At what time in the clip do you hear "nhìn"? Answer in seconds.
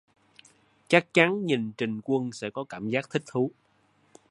1.45-1.71